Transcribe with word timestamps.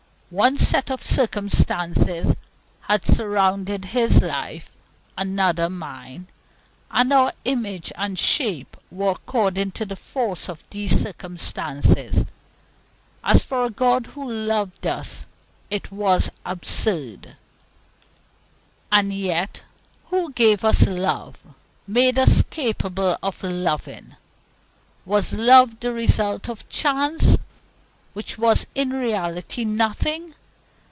One 0.31 0.57
set 0.57 0.89
of 0.89 1.03
circumstances 1.03 2.37
had 2.83 3.05
surrounded 3.05 3.83
his 3.91 4.21
life, 4.21 4.71
another 5.17 5.69
mine, 5.69 6.27
and 6.89 7.11
our 7.11 7.33
image 7.43 7.91
and 7.97 8.17
shape 8.17 8.77
were 8.89 9.11
according 9.11 9.71
to 9.73 9.85
the 9.85 9.97
force 9.97 10.47
of 10.47 10.63
these 10.69 11.01
circumstances. 11.01 12.25
As 13.25 13.43
for 13.43 13.65
a 13.65 13.69
God 13.69 14.07
who 14.15 14.31
loved 14.31 14.87
us, 14.87 15.25
it 15.69 15.91
was 15.91 16.29
absurd. 16.45 17.35
And 18.89 19.11
yet 19.11 19.63
who 20.05 20.31
gave 20.31 20.63
us 20.63 20.87
love 20.87 21.43
made 21.85 22.17
us 22.17 22.41
capable 22.49 23.17
of 23.21 23.43
loving? 23.43 24.15
Was 25.05 25.33
love 25.33 25.81
the 25.81 25.91
result 25.91 26.47
of 26.47 26.69
chance, 26.69 27.37
which 28.13 28.37
was 28.37 28.67
in 28.75 28.89
reality 28.91 29.63
nothing? 29.63 30.35